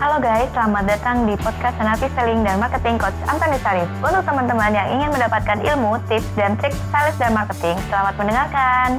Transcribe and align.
Halo 0.00 0.16
guys, 0.16 0.48
selamat 0.56 0.88
datang 0.88 1.28
di 1.28 1.36
podcast 1.36 1.76
Senapi 1.76 2.08
Selling 2.16 2.40
dan 2.40 2.56
Marketing 2.56 2.96
Coach 2.96 3.12
Antoni 3.28 3.60
Sarif. 3.60 3.84
Untuk 4.00 4.24
teman-teman 4.24 4.72
yang 4.72 4.88
ingin 4.96 5.12
mendapatkan 5.12 5.60
ilmu, 5.60 6.00
tips, 6.08 6.24
dan 6.40 6.56
trik 6.56 6.72
sales 6.88 7.12
dan 7.20 7.36
marketing, 7.36 7.76
selamat 7.92 8.16
mendengarkan. 8.16 8.96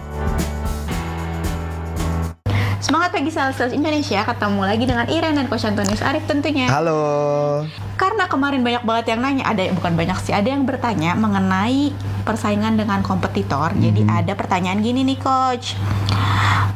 Semangat 2.78 3.18
pagi 3.18 3.34
sales 3.34 3.58
sales 3.58 3.74
Indonesia, 3.74 4.22
ketemu 4.22 4.62
lagi 4.62 4.86
dengan 4.86 5.10
Iren 5.10 5.42
dan 5.42 5.50
Coach 5.50 5.66
Antonius 5.66 6.06
Arif 6.06 6.22
tentunya. 6.30 6.70
Halo. 6.70 7.66
Karena 7.98 8.30
kemarin 8.30 8.62
banyak 8.62 8.86
banget 8.86 9.06
yang 9.18 9.26
nanya, 9.26 9.50
ada 9.50 9.74
bukan 9.74 9.98
banyak 9.98 10.22
sih, 10.22 10.38
ada 10.38 10.54
yang 10.54 10.70
bertanya 10.70 11.18
mengenai 11.18 11.98
persaingan 12.30 12.78
dengan 12.78 13.02
kompetitor. 13.02 13.74
Jadi 13.74 14.06
Mhm. 14.06 14.22
ada 14.22 14.38
pertanyaan 14.38 14.86
gini 14.86 15.02
nih 15.02 15.18
Coach. 15.18 15.74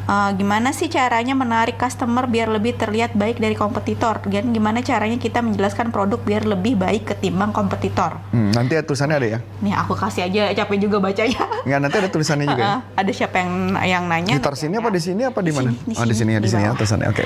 Eh, 0.06 0.30
gimana 0.38 0.70
sih 0.70 0.86
caranya 0.86 1.34
menarik 1.34 1.74
customer 1.74 2.30
biar 2.30 2.46
lebih 2.46 2.78
terlihat 2.78 3.18
baik 3.18 3.42
dari 3.42 3.58
kompetitor? 3.58 4.22
Dan 4.22 4.54
gimana 4.54 4.78
caranya 4.78 5.18
kita 5.18 5.42
menjelaskan 5.42 5.90
produk 5.90 6.22
biar 6.22 6.46
lebih 6.46 6.78
baik 6.78 7.10
ketimbang 7.10 7.50
kompetitor? 7.50 8.14
Hmm, 8.30 8.54
nanti 8.54 8.78
ada 8.78 8.86
tulisannya 8.86 9.18
ada 9.18 9.28
ya? 9.34 9.38
Nih 9.66 9.74
aku 9.74 9.98
kasih 9.98 10.30
aja 10.30 10.54
capek 10.54 10.78
juga 10.78 11.02
bacanya. 11.02 11.42
Enggak, 11.66 11.80
nanti 11.82 11.96
ada 11.98 12.10
tulisannya 12.14 12.46
juga 12.46 12.62
ya? 12.62 12.78
Ada 13.02 13.10
siapa 13.12 13.36
yang 13.42 13.52
yang 13.82 14.04
nanya? 14.06 14.38
Di 14.38 14.54
sini 14.54 14.78
apa 14.78 14.88
di 14.94 15.00
sini 15.02 15.22
apa 15.26 15.42
di 15.42 15.50
Di 15.50 15.58
mana? 15.58 15.70
sini, 15.74 15.82
di 15.82 15.94
oh, 15.98 16.06
di 16.06 16.14
sini, 16.14 16.30
ya, 16.32 16.38
di 16.38 16.46
di 16.46 16.50
sini 16.54 16.62
ya 16.62 16.72
tulisannya. 16.78 17.08
Oke. 17.10 17.24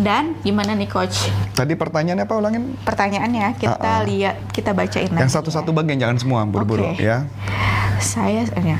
Dan 0.00 0.24
gimana 0.40 0.72
nih 0.72 0.88
coach? 0.88 1.28
Tadi 1.52 1.76
pertanyaannya 1.76 2.24
apa 2.24 2.34
ulangin? 2.40 2.72
Pertanyaannya 2.88 3.46
kita 3.60 3.76
Ah, 3.78 4.00
ah. 4.00 4.08
lihat 4.08 4.48
kita 4.48 4.72
bacain 4.72 5.12
Yang 5.12 5.36
satu-satu 5.36 5.70
ya. 5.70 5.76
bagian 5.76 5.98
jangan 6.00 6.16
semua 6.16 6.40
buru-buru 6.48 6.88
Oke. 6.88 7.04
ya. 7.04 7.28
Saya 8.00 8.48
ya. 8.48 8.78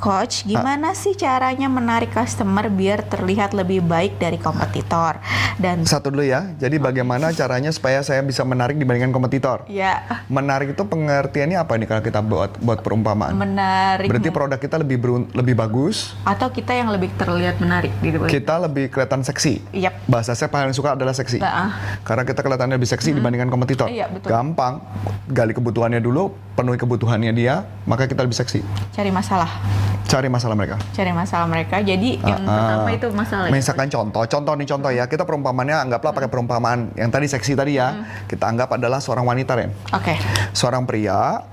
Coach, 0.00 0.48
gimana 0.48 0.96
sih 0.96 1.12
caranya 1.12 1.68
menarik 1.68 2.08
customer 2.08 2.72
biar 2.72 3.04
terlihat 3.04 3.52
lebih 3.52 3.84
baik 3.84 4.16
dari 4.16 4.40
kompetitor? 4.40 5.20
Dan 5.60 5.84
Satu 5.84 6.08
dulu 6.08 6.24
ya. 6.24 6.48
Jadi 6.56 6.80
bagaimana 6.80 7.36
caranya 7.36 7.68
supaya 7.68 8.00
saya 8.00 8.24
bisa 8.24 8.40
menarik 8.40 8.80
dibandingkan 8.80 9.12
kompetitor? 9.12 9.68
ya 9.68 10.00
Menarik 10.26 10.72
itu 10.72 10.80
pengertiannya 10.80 11.60
apa 11.60 11.76
nih 11.76 11.84
kalau 11.84 12.00
kita 12.00 12.20
buat 12.24 12.56
buat 12.58 12.80
perumpamaan? 12.80 13.36
menarik 13.36 14.08
Berarti 14.08 14.32
produk 14.32 14.56
kita 14.56 14.80
lebih 14.80 14.96
berun- 14.96 15.28
lebih 15.36 15.52
bagus, 15.52 16.16
atau 16.24 16.48
kita 16.48 16.72
yang 16.72 16.88
lebih 16.88 17.12
terlihat 17.20 17.60
menarik 17.60 17.92
gitu. 18.00 18.24
kita 18.24 18.56
lebih 18.56 18.88
kelihatan 18.88 19.20
seksi. 19.20 19.60
Yap. 19.76 20.00
Bahasa 20.08 20.32
saya 20.32 20.48
paling 20.48 20.72
suka 20.72 20.96
adalah 20.96 21.12
seksi. 21.12 21.44
Nah, 21.44 21.76
Karena 22.08 22.24
kita 22.24 22.40
kelihatannya 22.40 22.80
lebih 22.80 22.88
seksi 22.88 23.12
dibandingkan 23.12 23.52
kompetitor. 23.52 23.92
Iya, 23.92 24.08
betul. 24.08 24.32
Gampang. 24.32 24.80
Gali 25.28 25.52
kebutuhannya 25.52 26.00
dulu, 26.00 26.32
penuhi 26.56 26.80
kebutuhannya 26.80 27.36
dia, 27.36 27.68
maka 27.84 28.08
kita 28.08 28.24
lebih 28.24 28.40
seksi. 28.40 28.64
cari 28.96 29.12
masalah. 29.12 29.89
Cari 30.06 30.26
masalah 30.26 30.54
mereka. 30.54 30.76
Cari 30.90 31.12
masalah 31.12 31.46
mereka. 31.46 31.76
Jadi 31.80 32.18
yang 32.18 32.42
Ah, 32.42 32.50
ah. 32.50 32.56
pertama 32.56 32.90
itu 32.90 33.06
masalah. 33.10 33.46
ya. 33.46 33.52
Misalkan 33.52 33.88
contoh, 33.88 34.22
contoh 34.24 34.52
nih 34.54 34.66
contoh 34.66 34.90
ya. 34.90 35.04
Kita 35.04 35.22
perumpamannya 35.22 35.76
anggaplah 35.78 36.12
pakai 36.12 36.26
perumpamaan 36.26 36.94
yang 36.94 37.08
tadi 37.08 37.26
seksi 37.26 37.52
tadi 37.54 37.76
ya. 37.76 37.94
Hmm. 37.94 38.26
Kita 38.26 38.44
anggap 38.46 38.74
adalah 38.74 38.98
seorang 38.98 39.22
wanita 39.22 39.52
Ren. 39.54 39.70
Oke. 39.92 40.14
Seorang 40.50 40.82
pria 40.82 41.44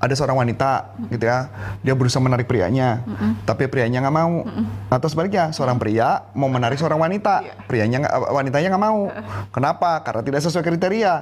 ada 0.00 0.14
seorang 0.16 0.40
wanita 0.40 0.96
gitu 1.12 1.28
ya. 1.28 1.52
Dia 1.84 1.92
berusaha 1.92 2.18
menarik 2.24 2.48
prianya 2.48 3.04
tapi 3.44 3.68
prianya 3.68 4.00
nggak 4.00 4.16
mau. 4.16 4.48
Atau 4.88 5.12
sebaliknya 5.12 5.52
seorang 5.52 5.76
pria 5.76 6.24
mau 6.32 6.48
menarik 6.48 6.80
seorang 6.80 6.98
wanita. 6.98 7.44
Iya. 7.44 7.54
prianya 7.68 7.96
nggak 8.02 8.14
wanitanya 8.32 8.68
nggak 8.74 8.84
mau. 8.84 9.00
Kenapa? 9.52 10.00
Karena 10.02 10.24
tidak 10.24 10.40
sesuai 10.42 10.64
kriteria. 10.64 11.14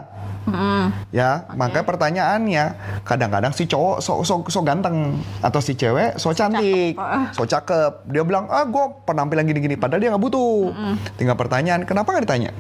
Mm-mm. 0.49 1.13
ya 1.13 1.45
makanya 1.61 1.85
pertanyaannya 1.85 2.65
kadang-kadang 3.05 3.53
si 3.53 3.69
cowok 3.69 4.01
so, 4.01 4.25
so, 4.25 4.41
so 4.49 4.65
ganteng 4.65 5.21
atau 5.45 5.61
si 5.61 5.77
cewek 5.77 6.17
so 6.17 6.33
cantik 6.33 6.97
Cakep. 6.97 7.37
so 7.37 7.43
cakep. 7.45 7.93
Dia 8.09 8.25
bilang 8.25 8.49
ah 8.49 8.65
gue 8.65 8.85
penampilan 9.05 9.45
gini-gini 9.45 9.77
padahal 9.77 10.01
dia 10.01 10.09
nggak 10.09 10.25
butuh. 10.25 10.73
Tinggal 11.21 11.37
pertanyaan 11.37 11.85
kenapa 11.85 12.17
nggak 12.17 12.25
ditanya 12.25 12.51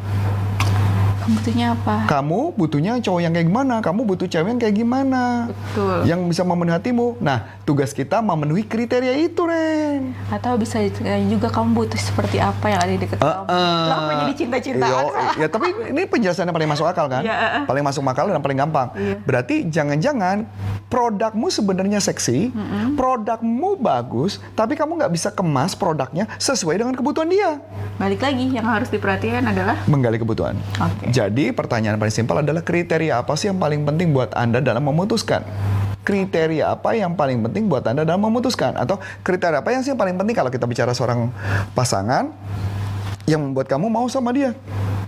butuhnya 1.37 1.67
apa? 1.77 1.97
kamu 2.09 2.41
butuhnya 2.57 2.93
cowok 3.03 3.21
yang 3.21 3.33
kayak 3.35 3.47
gimana 3.51 3.75
kamu 3.85 4.01
butuh 4.09 4.27
cewek 4.29 4.49
yang 4.57 4.61
kayak 4.61 4.77
gimana 4.77 5.23
Betul. 5.51 5.99
yang 6.09 6.21
bisa 6.27 6.43
memenuhi 6.47 6.75
hatimu 6.77 7.21
nah 7.21 7.59
tugas 7.69 7.93
kita 7.93 8.25
memenuhi 8.25 8.65
kriteria 8.65 9.15
itu 9.19 9.43
Ren 9.45 10.17
Atau 10.33 10.57
bisa 10.61 10.81
juga 11.29 11.49
kamu 11.53 11.69
butuh 11.75 12.01
seperti 12.01 12.41
apa 12.41 12.67
yang 12.73 12.81
ada 12.81 12.93
di 12.93 13.01
dekat 13.01 13.19
kamu. 13.21 13.45
Lah 13.49 13.97
apa 14.05 14.13
jadi 14.25 14.35
cinta-cintaan? 14.35 14.93
Yo, 14.93 15.01
ya 15.41 15.47
tapi 15.49 15.69
ini 15.93 16.03
penjelasannya 16.09 16.53
paling 16.53 16.71
masuk 16.71 16.87
akal 16.89 17.07
kan? 17.11 17.23
Iya, 17.25 17.35
eh, 17.35 17.51
eh. 17.61 17.63
Paling 17.69 17.85
masuk 17.85 18.03
akal 18.07 18.29
dan 18.29 18.41
paling 18.41 18.59
gampang. 18.59 18.89
Iya. 18.95 19.17
Berarti 19.25 19.69
jangan-jangan 19.69 20.49
produkmu 20.89 21.53
sebenarnya 21.53 22.01
seksi, 22.01 22.53
produkmu 22.97 23.77
bagus, 23.77 24.41
tapi 24.57 24.75
kamu 24.75 25.05
nggak 25.05 25.13
bisa 25.13 25.29
kemas 25.33 25.77
produknya 25.77 26.25
sesuai 26.41 26.81
dengan 26.81 26.95
kebutuhan 26.97 27.29
dia. 27.29 27.61
Balik 28.01 28.25
lagi 28.25 28.47
yang 28.49 28.65
harus 28.65 28.89
diperhatikan 28.89 29.45
adalah 29.45 29.77
Menggali 29.85 30.17
kebutuhan. 30.17 30.57
Oke. 30.81 31.11
Jadi 31.19 31.51
pertanyaan 31.51 31.99
paling 31.99 32.15
simpel 32.15 32.47
adalah 32.47 32.63
kriteria 32.63 33.19
apa 33.19 33.35
sih 33.35 33.51
yang 33.51 33.59
paling 33.59 33.83
penting 33.83 34.15
buat 34.15 34.31
Anda 34.39 34.63
dalam 34.63 34.87
memutuskan? 34.87 35.43
Kriteria 36.07 36.71
apa 36.79 36.95
yang 36.95 37.19
paling 37.19 37.43
penting 37.43 37.67
buat 37.67 37.83
Anda 37.91 38.07
dalam 38.07 38.23
memutuskan? 38.23 38.79
Atau 38.79 39.03
kriteria 39.27 39.59
apa 39.59 39.75
yang 39.75 39.83
sih 39.83 39.91
yang 39.91 39.99
paling 39.99 40.15
penting 40.15 40.39
kalau 40.39 40.47
kita 40.47 40.71
bicara 40.71 40.95
seorang 40.95 41.35
pasangan 41.75 42.31
yang 43.27 43.43
membuat 43.43 43.67
kamu 43.67 43.91
mau 43.91 44.07
sama 44.07 44.31
dia? 44.31 44.55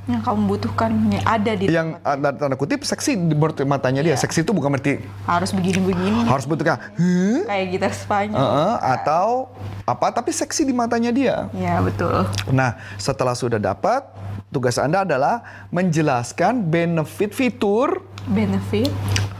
yang 0.09 0.27
kamu 0.27 0.41
butuhkan 0.51 0.91
yang 1.13 1.23
ada 1.23 1.53
di 1.55 1.71
yang 1.71 1.95
uh, 2.03 2.19
tanda 2.19 2.35
tanda 2.35 2.57
kutip 2.59 2.83
seksi 2.83 3.15
di 3.15 3.37
matanya 3.63 4.03
dia. 4.03 4.19
Iya. 4.19 4.27
Seksi 4.27 4.43
itu 4.43 4.51
bukan 4.51 4.75
berarti 4.75 4.99
harus 5.29 5.55
begini-begini 5.55 6.27
harus 6.27 6.51
bentuknya 6.51 6.83
huh? 6.99 7.47
kayak 7.47 7.65
gitar 7.71 7.93
Spanyol. 7.95 8.35
Uh-uh, 8.35 8.75
atau 8.81 9.55
apa 9.87 10.11
tapi 10.11 10.35
seksi 10.35 10.67
di 10.67 10.75
matanya 10.75 11.15
dia. 11.15 11.47
Ya 11.55 11.79
betul. 11.79 12.27
Nah, 12.51 12.81
setelah 12.99 13.39
sudah 13.39 13.63
dapat, 13.63 14.03
tugas 14.51 14.77
Anda 14.77 15.03
adalah 15.03 15.41
menjelaskan 15.71 16.67
benefit 16.67 17.31
fitur 17.31 18.03
Benefit. 18.23 18.91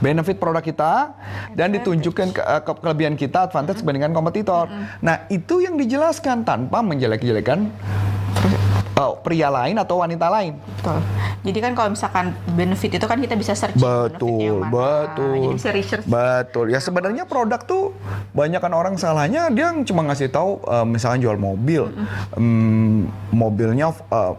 benefit 0.01 0.35
produk 0.35 0.59
kita 0.59 1.13
dan 1.53 1.69
ditunjukkan 1.69 2.27
ke, 2.33 2.41
uh, 2.41 2.59
ke- 2.59 2.79
kelebihan 2.81 3.13
kita 3.13 3.45
advantage 3.45 3.77
dibandingkan 3.77 4.09
kompetitor. 4.11 4.65
Nah, 4.99 5.29
itu 5.29 5.61
yang 5.61 5.77
dijelaskan 5.77 6.41
tanpa 6.41 6.81
menjelek-jelekan 6.81 7.69
uh, 8.97 9.13
pria 9.21 9.47
lain 9.47 9.77
atau 9.77 10.01
wanita 10.01 10.25
lain. 10.27 10.57
Betul. 10.57 10.97
Jadi 11.41 11.59
kan 11.59 11.71
kalau 11.73 11.89
misalkan 11.93 12.25
benefit 12.51 12.91
itu 12.91 13.05
kan 13.05 13.17
kita 13.17 13.33
bisa 13.33 13.53
search 13.53 13.77
Betul, 13.77 14.61
mana. 14.61 14.69
betul. 14.69 15.33
Jadi 15.37 15.57
bisa 15.57 15.69
research. 15.69 16.05
Betul. 16.05 16.65
Ya 16.69 16.79
sebenarnya 16.79 17.25
produk 17.25 17.61
tuh 17.61 17.93
banyak 18.31 18.57
kan 18.57 18.73
orang 18.73 18.97
salahnya 18.97 19.49
dia 19.49 19.69
cuma 19.83 20.01
ngasih 20.03 20.29
tahu 20.29 20.61
eh, 20.63 20.85
misalnya 20.85 21.21
jual 21.21 21.37
mobil, 21.37 21.89
Em, 22.33 23.05
mobilnya 23.29 23.93
eh, 23.93 24.33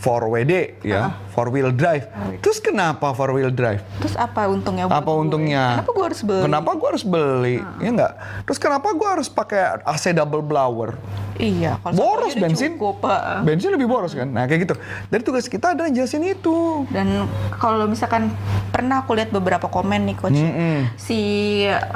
4WD 0.00 0.80
ya, 0.80 1.12
four 1.30 1.52
wheel 1.52 1.68
drive. 1.70 2.08
Terus 2.40 2.56
kenapa 2.56 3.12
four 3.12 3.36
wheel 3.36 3.52
drive? 3.52 3.84
Terus 4.00 4.16
apa 4.16 4.48
untungnya? 4.48 4.88
buat 4.88 4.96
Apa 4.96 5.12
gue? 5.12 5.20
untungnya? 5.20 5.64
Kenapa 5.76 5.90
gue 5.92 6.04
harus 6.08 6.20
beli? 6.24 6.42
Kenapa 6.48 6.70
gue 6.72 6.88
harus 6.88 7.04
beli? 7.04 7.56
Ya 7.78 7.88
enggak. 7.92 8.12
Terus 8.48 8.58
kenapa 8.58 8.88
gue 8.90 9.08
harus 9.08 9.28
pakai 9.28 9.84
AC 9.84 10.16
double 10.16 10.40
blower? 10.40 10.96
Iya. 11.36 11.80
kalau 11.80 11.96
Boros 11.96 12.36
bensin. 12.36 12.76
Cukup, 12.76 13.00
Pak. 13.00 13.48
Bensin 13.48 13.72
lebih 13.72 13.88
boros 13.88 14.12
kan? 14.12 14.28
Nah 14.28 14.44
kayak 14.44 14.68
gitu. 14.68 14.74
Dari 15.08 15.22
tugas 15.24 15.48
kita 15.48 15.72
adalah 15.72 15.88
jelasin 15.88 16.20
itu. 16.20 16.84
Dan 16.92 17.24
kalau 17.56 17.88
misalkan 17.88 18.28
pernah 18.68 19.00
aku 19.00 19.16
lihat 19.16 19.32
beberapa 19.32 19.64
komen 19.66 20.04
nih 20.04 20.16
coach, 20.20 20.36
Mm-mm. 20.36 20.92
si 21.00 21.20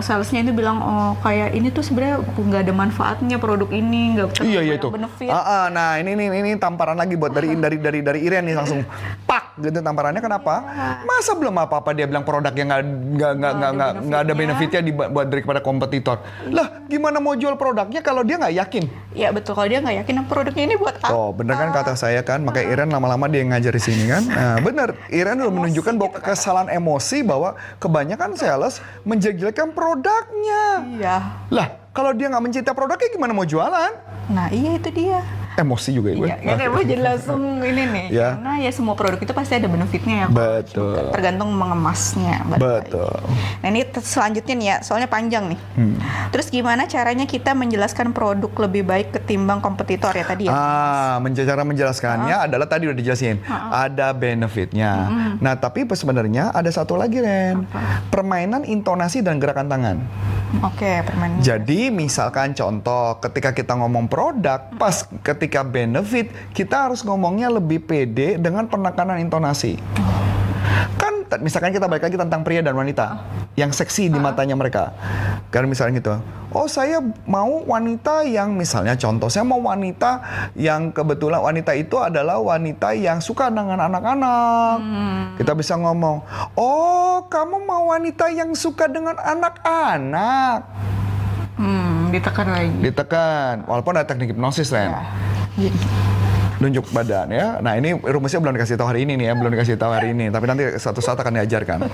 salesnya 0.00 0.40
itu 0.40 0.56
bilang 0.56 0.80
oh 0.80 1.12
kayak 1.20 1.52
ini 1.52 1.68
tuh 1.68 1.84
sebenarnya 1.84 2.24
nggak 2.24 2.62
ada 2.64 2.72
manfaatnya 2.72 3.36
produk 3.36 3.68
ini 3.68 4.16
nggak 4.16 4.40
Iya 4.40 4.60
iya 4.64 4.74
itu. 4.80 4.88
benefit. 4.88 5.28
Ah, 5.28 5.44
ah, 5.44 5.64
nah 5.68 6.00
ini 6.00 6.16
ini 6.16 6.24
ini 6.32 6.50
tamparan 6.56 6.96
lagi 6.96 7.12
buat 7.14 7.36
dari 7.36 7.52
dari 7.52 7.76
dari 7.76 7.93
dari 8.00 8.24
Iren 8.26 8.48
nih 8.48 8.56
langsung 8.56 8.82
pak 9.28 9.54
gitu 9.60 9.78
tamparannya 9.78 10.18
kenapa? 10.18 10.54
Masa 11.06 11.38
belum 11.38 11.54
apa 11.54 11.78
apa 11.78 11.94
dia 11.94 12.10
bilang 12.10 12.26
produknya 12.26 12.64
nggak 12.66 12.82
nggak 13.14 13.32
nggak 13.38 13.52
nggak 13.54 13.70
nggak 13.70 13.90
nggak 14.10 14.20
ada 14.26 14.32
benefitnya 14.34 14.80
di, 14.82 14.90
buat 14.90 15.26
daripada 15.30 15.60
kompetitor. 15.62 16.18
Lah 16.50 16.82
gimana 16.90 17.22
mau 17.22 17.38
jual 17.38 17.54
produknya 17.54 18.02
kalau 18.02 18.26
dia 18.26 18.34
nggak 18.40 18.54
yakin? 18.66 18.84
Ya 19.14 19.30
betul 19.30 19.54
kalau 19.54 19.70
dia 19.70 19.78
nggak 19.78 20.02
yakin 20.02 20.14
produknya 20.26 20.64
ini 20.66 20.74
buat 20.74 20.98
apa? 20.98 21.14
Oh 21.14 21.30
bener 21.30 21.54
kan 21.54 21.70
kata 21.70 21.94
saya 21.94 22.26
kan 22.26 22.42
makanya 22.42 22.66
Iren 22.74 22.90
lama-lama 22.90 23.30
dia 23.30 23.46
yang 23.46 23.54
ngajar 23.54 23.70
di 23.70 23.82
sini 23.82 24.10
kan. 24.10 24.22
Nah 24.26 24.56
bener 24.58 24.98
Iren 25.14 25.38
udah 25.38 25.54
menunjukkan 25.54 25.94
bahwa 26.02 26.12
kesalahan 26.18 26.68
emosi 26.74 27.22
bahwa 27.22 27.54
kebanyakan 27.78 28.34
sales 28.34 28.82
menjelek-jelekan 29.06 29.70
produknya. 29.70 30.62
Iya. 30.98 31.16
Lah 31.54 31.68
kalau 31.94 32.10
dia 32.10 32.26
nggak 32.26 32.42
mencintai 32.42 32.74
produknya 32.74 33.08
gimana 33.14 33.30
mau 33.30 33.46
jualan? 33.46 33.92
Nah 34.34 34.50
iya 34.50 34.74
itu 34.74 34.90
dia. 34.90 35.22
Emosi 35.54 35.90
juga 35.94 36.10
ya 36.10 36.16
gue. 36.16 36.26
Iya, 36.26 36.36
kan 36.40 36.56
emang 36.60 36.82
jadi 36.82 37.02
langsung 37.02 37.42
ini 37.60 37.82
nih. 37.86 38.06
Ya. 38.14 38.38
Karena 38.38 38.52
ya 38.60 38.70
semua 38.70 38.94
produk 38.94 39.18
itu 39.18 39.32
pasti 39.32 39.54
ada 39.54 39.66
benefitnya 39.66 40.14
ya. 40.14 40.26
Betul. 40.28 41.10
Tergantung 41.10 41.50
mengemasnya. 41.50 42.46
Lagi. 42.46 42.60
Betul. 42.60 43.10
Nah 43.58 43.68
ini 43.68 43.80
selanjutnya 43.96 44.54
nih 44.54 44.66
ya, 44.66 44.76
soalnya 44.80 45.08
panjang 45.08 45.50
nih. 45.50 45.60
Hmm. 45.74 45.96
Terus 46.30 46.46
gimana 46.46 46.86
caranya 46.86 47.24
kita 47.24 47.54
menjelaskan 47.54 48.10
produk 48.10 48.52
lebih 48.60 48.82
baik 48.84 49.08
ketimbang 49.12 49.58
kompetitor 49.58 50.10
ya 50.10 50.22
tadi 50.22 50.46
ya? 50.46 50.52
Ah, 50.52 51.16
menja- 51.18 51.42
cara 51.42 51.62
menjelaskannya 51.62 52.36
adalah 52.44 52.66
tadi 52.66 52.86
udah 52.86 52.96
dijelasin. 52.96 53.42
Ada 53.70 54.12
benefitnya. 54.12 55.10
Nah, 55.38 55.54
tapi 55.54 55.82
sebenarnya 55.88 56.50
ada 56.50 56.68
satu 56.68 56.94
lagi, 56.94 57.18
Ren. 57.18 57.66
Permainan 58.08 58.62
intonasi 58.64 59.20
dan 59.20 59.38
gerakan 59.38 59.66
tangan. 59.66 59.96
Oke, 60.62 61.02
permen. 61.02 61.42
Jadi 61.42 61.90
misalkan 61.90 62.54
contoh 62.54 63.18
ketika 63.18 63.50
kita 63.50 63.74
ngomong 63.74 64.06
produk, 64.06 64.70
pas 64.78 65.02
ketika 65.26 65.66
benefit 65.66 66.30
kita 66.54 66.86
harus 66.90 67.02
ngomongnya 67.02 67.50
lebih 67.50 67.82
pede 67.82 68.38
dengan 68.38 68.70
penekanan 68.70 69.18
intonasi. 69.18 69.80
Misalkan 71.40 71.72
kita 71.72 71.88
balik 71.88 72.06
lagi 72.06 72.18
tentang 72.20 72.44
pria 72.44 72.60
dan 72.60 72.76
wanita 72.76 73.24
yang 73.54 73.72
seksi 73.72 74.12
di 74.12 74.18
matanya 74.20 74.54
mereka. 74.54 74.92
Karena 75.48 75.70
misalnya 75.70 75.98
gitu, 75.98 76.14
oh 76.52 76.66
saya 76.66 76.98
mau 77.24 77.62
wanita 77.64 78.26
yang 78.26 78.52
misalnya 78.54 78.94
contoh 78.94 79.30
saya 79.30 79.46
mau 79.46 79.58
wanita 79.62 80.20
yang 80.54 80.90
kebetulan 80.90 81.40
wanita 81.40 81.72
itu 81.74 81.96
adalah 81.98 82.38
wanita 82.42 82.94
yang 82.94 83.18
suka 83.18 83.48
dengan 83.50 83.80
anak-anak. 83.80 84.76
Kita 85.40 85.52
bisa 85.56 85.74
ngomong, 85.78 86.22
oh 86.54 87.26
kamu 87.26 87.64
mau 87.64 87.90
wanita 87.90 88.30
yang 88.30 88.52
suka 88.54 88.86
dengan 88.86 89.16
anak-anak 89.18 90.66
Hmm, 91.54 92.10
ditekan 92.10 92.50
lagi. 92.50 92.82
ditekan 92.82 93.62
walaupun 93.70 93.94
ada 93.94 94.02
teknik 94.02 94.34
hipnosis 94.34 94.74
Ren 94.74 94.90
Ya. 95.54 95.70
Nunjuk 96.64 96.88
badan 96.96 97.28
ya. 97.28 97.60
Nah 97.60 97.76
ini 97.76 97.92
rumusnya 97.92 98.40
belum 98.40 98.56
dikasih 98.56 98.80
tahu 98.80 98.88
hari 98.88 99.04
ini 99.04 99.20
nih 99.20 99.26
ya. 99.28 99.32
Belum 99.36 99.52
dikasih 99.52 99.76
tahu 99.76 99.92
hari 99.92 100.16
ini 100.16 100.32
tapi 100.32 100.48
nanti 100.48 100.64
suatu 100.80 101.04
saat 101.04 101.20
akan 101.20 101.44
diajarkan. 101.44 101.84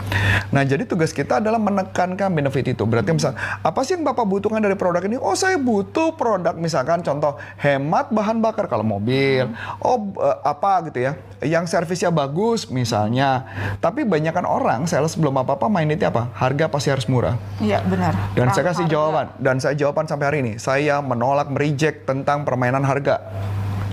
Nah 0.54 0.62
jadi 0.62 0.86
tugas 0.86 1.10
kita 1.10 1.42
adalah 1.42 1.58
menekankan 1.58 2.30
benefit 2.30 2.70
itu. 2.70 2.86
Berarti 2.86 3.10
misal 3.10 3.34
apa 3.38 3.82
sih 3.82 3.98
yang 3.98 4.06
bapak 4.06 4.22
butuhkan 4.22 4.62
dari 4.62 4.78
produk 4.78 5.02
ini? 5.02 5.18
Oh 5.18 5.34
saya 5.34 5.58
butuh 5.58 6.14
produk 6.14 6.54
misalkan 6.54 7.02
contoh 7.02 7.34
hemat 7.58 8.14
bahan 8.14 8.38
bakar. 8.38 8.70
Kalau 8.70 8.86
mobil 8.86 9.50
oh 9.82 10.14
eh, 10.22 10.38
apa 10.46 10.86
gitu 10.86 11.02
ya 11.02 11.18
yang 11.42 11.64
servisnya 11.66 12.12
bagus 12.12 12.68
misalnya. 12.68 13.48
Tapi 13.80 14.04
banyakkan 14.04 14.44
orang 14.44 14.84
sales 14.86 15.16
belum 15.16 15.40
apa 15.40 15.56
apa 15.56 15.66
mindednya 15.66 16.12
apa? 16.12 16.30
Harga 16.36 16.68
pasti 16.68 16.92
harus 16.92 17.08
murah. 17.08 17.34
Iya, 17.58 17.82
benar. 17.84 18.12
dan 18.36 18.52
saya 18.52 18.64
kasih 18.70 18.86
harga. 18.86 18.94
jawaban. 18.94 19.26
Dan 19.40 19.56
saya 19.58 19.74
jawaban 19.74 20.06
sampai 20.06 20.26
hari 20.28 20.38
ini. 20.44 20.52
Saya 20.60 21.00
menolak 21.00 21.48
mereject 21.48 22.04
tentang 22.06 22.44
permainan 22.44 22.84
harga 22.84 23.20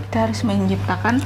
Kita 0.07 0.24
harus 0.24 0.39
menciptakan 0.48 1.19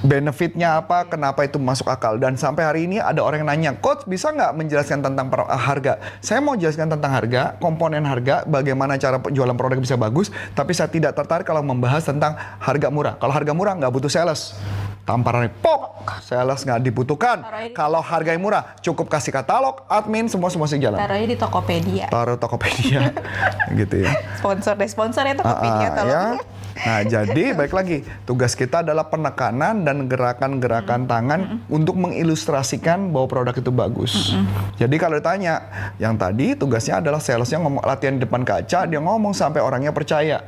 benefitnya 0.00 0.78
apa, 0.78 1.04
kenapa 1.04 1.44
itu 1.44 1.60
masuk 1.60 1.90
akal. 1.90 2.16
Dan 2.16 2.38
sampai 2.40 2.62
hari 2.64 2.80
ini 2.88 3.02
ada 3.02 3.20
orang 3.20 3.44
yang 3.44 3.50
nanya, 3.50 3.70
Coach 3.76 4.06
bisa 4.08 4.30
nggak 4.30 4.56
menjelaskan 4.56 5.04
tentang 5.04 5.26
per- 5.28 5.44
harga? 5.44 6.00
Saya 6.22 6.40
mau 6.40 6.54
jelaskan 6.54 6.88
tentang 6.88 7.12
harga, 7.12 7.58
komponen 7.58 8.06
harga, 8.06 8.46
bagaimana 8.46 8.96
cara 8.96 9.20
jualan 9.28 9.52
produk 9.58 9.76
bisa 9.76 10.00
bagus, 10.00 10.32
tapi 10.54 10.72
saya 10.72 10.88
tidak 10.88 11.12
tertarik 11.18 11.44
kalau 11.44 11.60
membahas 11.60 12.06
tentang 12.06 12.32
harga 12.38 12.88
murah. 12.88 13.14
Kalau 13.20 13.32
harga 13.34 13.52
murah 13.52 13.74
nggak 13.76 13.92
butuh 13.92 14.08
sales. 14.08 14.56
Tamparannya 15.04 15.52
pok, 15.64 16.04
sales 16.20 16.64
nggak 16.68 16.80
dibutuhkan. 16.84 17.40
Aja. 17.40 17.72
Kalau 17.72 18.00
harganya 18.04 18.40
murah, 18.40 18.62
cukup 18.84 19.08
kasih 19.08 19.32
katalog, 19.32 19.84
admin, 19.88 20.28
semua 20.28 20.52
semua 20.52 20.68
sih 20.68 20.76
jalan. 20.76 21.00
taruhnya 21.00 21.28
di 21.32 21.36
Tokopedia. 21.40 22.06
Taruh 22.12 22.36
Tokopedia, 22.36 23.12
gitu 23.80 24.04
ya. 24.04 24.12
Sponsor 24.36 24.76
deh, 24.76 24.88
sponsor 24.88 25.24
ya 25.24 25.32
Tokopedia 25.32 25.88
ah, 25.88 25.96
tolong. 25.96 26.12
ya. 26.12 26.56
Nah, 26.78 27.02
jadi 27.02 27.50
baik 27.58 27.72
lagi, 27.74 28.06
tugas 28.22 28.54
kita 28.54 28.86
adalah 28.86 29.10
penekanan 29.10 29.82
dan 29.82 30.06
gerakan-gerakan 30.06 31.10
tangan 31.10 31.40
untuk 31.66 31.98
mengilustrasikan 31.98 33.10
bahwa 33.10 33.26
produk 33.26 33.54
itu 33.56 33.72
bagus. 33.74 34.34
Jadi 34.78 34.96
kalau 35.00 35.18
ditanya, 35.18 35.62
yang 35.98 36.14
tadi 36.14 36.54
tugasnya 36.54 37.02
adalah 37.02 37.18
salesnya 37.18 37.58
ngomong 37.62 37.82
latihan 37.82 38.14
di 38.18 38.22
depan 38.22 38.46
kaca, 38.46 38.86
dia 38.86 39.00
ngomong 39.02 39.34
sampai 39.34 39.58
orangnya 39.62 39.90
percaya. 39.90 40.44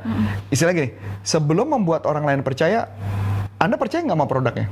Istilah 0.47 0.71
gini, 0.71 0.89
sebelum 1.25 1.75
membuat 1.75 2.07
orang 2.07 2.23
lain 2.23 2.41
percaya, 2.45 2.87
Anda 3.61 3.77
percaya 3.77 4.01
nggak 4.07 4.17
sama 4.17 4.27
produknya? 4.27 4.67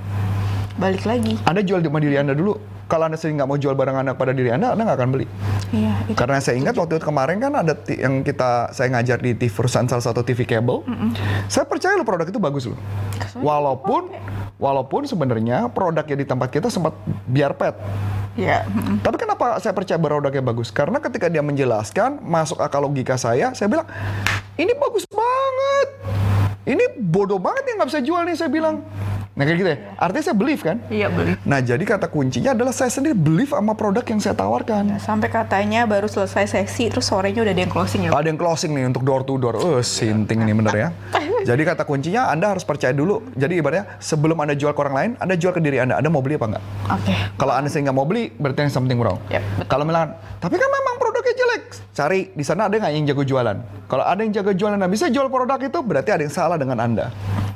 Balik 0.79 1.03
lagi. 1.03 1.35
Anda 1.43 1.59
jual 1.59 1.83
di 1.83 1.91
diri 1.91 2.15
Anda 2.15 2.31
dulu. 2.31 2.78
Kalau 2.89 3.05
Anda 3.05 3.21
sendiri 3.21 3.45
nggak 3.45 3.49
mau 3.53 3.59
jual 3.61 3.77
barang 3.77 4.01
Anda 4.01 4.17
pada 4.17 4.33
diri 4.33 4.49
Anda, 4.49 4.73
Anda 4.73 4.81
nggak 4.89 4.97
akan 4.97 5.09
beli. 5.13 5.29
Iya, 5.69 5.93
itu. 6.09 6.17
Karena 6.17 6.41
saya 6.41 6.57
ingat 6.57 6.73
waktu 6.73 6.97
itu 6.97 7.05
kemarin 7.05 7.37
kan 7.37 7.53
ada 7.53 7.77
yang 7.93 8.25
kita 8.25 8.73
saya 8.73 8.89
ngajar 8.97 9.21
di 9.21 9.37
TV 9.37 9.53
perusahaan 9.53 9.85
salah 9.85 10.01
satu 10.01 10.25
TV 10.25 10.49
kabel. 10.49 10.81
Saya 11.45 11.69
percaya 11.69 11.93
loh 11.93 12.07
produk 12.07 12.25
itu 12.25 12.41
bagus 12.41 12.65
loh. 12.65 12.79
Walaupun 13.37 14.09
walaupun 14.57 15.05
sebenarnya 15.05 15.69
produknya 15.69 16.17
di 16.17 16.25
tempat 16.25 16.49
kita 16.49 16.73
sempat 16.73 16.97
biar 17.29 17.53
pet. 17.53 17.77
Iya. 18.33 18.65
mm-mm. 18.65 19.05
Tapi 19.05 19.15
kenapa 19.21 19.61
saya 19.61 19.77
percaya 19.77 20.01
produknya 20.01 20.41
bagus? 20.41 20.73
Karena 20.73 20.97
ketika 20.97 21.29
dia 21.29 21.45
menjelaskan 21.45 22.25
masuk 22.25 22.57
akal 22.57 22.81
logika 22.81 23.21
saya, 23.21 23.53
saya 23.53 23.69
bilang 23.69 23.85
ini 24.57 24.73
bagus 24.73 25.05
banget. 25.05 25.87
Ini 26.65 26.97
bodoh 26.97 27.37
banget 27.37 27.69
yang 27.69 27.81
nggak 27.81 27.89
bisa 27.93 28.01
jual 28.01 28.21
nih 28.25 28.35
saya 28.37 28.49
bilang. 28.49 28.81
Nah 29.39 29.47
kayak 29.47 29.57
gitu 29.63 29.69
ya. 29.71 29.77
Artinya 29.95 30.23
saya 30.27 30.35
believe 30.35 30.59
kan. 30.59 30.83
Iya, 30.91 31.07
beli. 31.07 31.39
Nah 31.47 31.63
jadi 31.63 31.79
kata 31.79 32.11
kuncinya 32.11 32.51
adalah 32.51 32.75
saya 32.75 32.91
sendiri 32.91 33.15
believe 33.15 33.55
sama 33.55 33.71
produk 33.71 34.03
yang 34.03 34.19
saya 34.19 34.35
tawarkan. 34.35 34.99
Sampai 34.99 35.31
katanya 35.31 35.87
baru 35.87 36.11
selesai 36.11 36.51
sesi, 36.51 36.91
terus 36.91 37.07
sorenya 37.07 37.47
udah 37.47 37.55
ada 37.55 37.63
yang 37.63 37.71
closing 37.71 38.03
ya. 38.03 38.11
Ada 38.11 38.27
yang 38.27 38.35
closing 38.35 38.75
nih 38.75 38.91
untuk 38.91 39.07
door 39.07 39.23
to 39.23 39.39
door. 39.39 39.55
Eh, 39.55 39.79
sinting 39.79 40.43
nih 40.43 40.51
bener 40.51 40.75
ya. 40.75 40.87
Jadi 41.49 41.61
kata 41.63 41.87
kuncinya 41.87 42.27
Anda 42.27 42.51
harus 42.51 42.67
percaya 42.67 42.91
dulu. 42.91 43.31
Jadi 43.39 43.63
ibaratnya 43.63 43.95
sebelum 44.03 44.35
Anda 44.43 44.59
jual 44.59 44.75
ke 44.75 44.79
orang 44.83 44.95
lain, 44.99 45.11
Anda 45.23 45.39
jual 45.39 45.55
ke 45.55 45.63
diri 45.63 45.79
Anda. 45.79 45.95
Anda 45.95 46.11
mau 46.11 46.19
beli 46.19 46.35
apa 46.35 46.51
enggak? 46.51 46.63
Oke. 46.99 47.15
Kalau 47.39 47.53
Anda 47.55 47.71
sendiri 47.71 47.87
nggak 47.87 47.95
mau 47.95 48.03
beli, 48.03 48.35
berarti 48.35 48.67
ada 48.67 48.71
something 48.75 48.99
wrong. 48.99 49.23
Yep. 49.31 49.71
Kalau 49.71 49.87
bilang, 49.87 50.19
tapi 50.43 50.59
kan 50.59 50.67
memang 50.67 50.95
produknya 50.99 51.33
jelek. 51.39 51.63
Cari 51.95 52.19
di 52.35 52.43
sana 52.43 52.67
ada 52.67 52.75
nggak 52.75 52.91
yang 52.91 53.07
jago 53.07 53.23
jualan? 53.23 53.55
Kalau 53.87 54.03
ada 54.03 54.19
yang 54.19 54.35
jago 54.35 54.51
jualan, 54.51 54.75
Anda 54.75 54.91
bisa 54.91 55.07
jual 55.07 55.31
produk 55.31 55.63
itu, 55.63 55.79
berarti 55.79 56.11
ada 56.11 56.21
yang 56.27 56.35
salah 56.35 56.59
dengan 56.59 56.75
Anda. 56.83 57.07